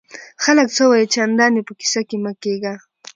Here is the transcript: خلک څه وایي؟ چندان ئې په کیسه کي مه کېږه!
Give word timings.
خلک 0.43 0.67
څه 0.75 0.83
وایي؟ 0.89 1.11
چندان 1.15 1.51
ئې 1.57 1.61
په 1.67 1.73
کیسه 1.79 2.01
کي 2.09 2.17
مه 2.23 2.31
کېږه! 2.43 2.73